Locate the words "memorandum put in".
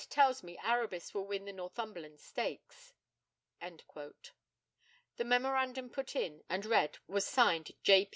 5.23-6.41